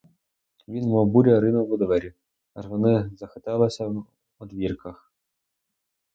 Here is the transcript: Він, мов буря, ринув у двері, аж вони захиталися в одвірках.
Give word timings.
Він, 0.67 0.87
мов 0.87 1.07
буря, 1.07 1.39
ринув 1.39 1.71
у 1.71 1.77
двері, 1.77 2.13
аж 2.53 2.65
вони 2.67 3.11
захиталися 3.17 3.87
в 3.87 4.05
одвірках. 4.39 5.11